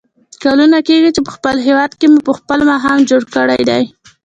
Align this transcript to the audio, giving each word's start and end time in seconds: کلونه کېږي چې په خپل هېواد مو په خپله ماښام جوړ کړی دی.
کلونه 0.43 0.77
کېږي 0.87 1.09
چې 1.15 1.21
په 1.25 1.31
خپل 1.35 1.55
هېواد 1.67 1.91
مو 2.11 2.19
په 2.27 2.33
خپله 2.39 2.63
ماښام 2.71 2.99
جوړ 3.09 3.23
کړی 3.35 3.59
دی. 3.69 3.83